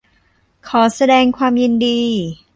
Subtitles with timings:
[0.67, 1.99] ขอแสดงความยินดี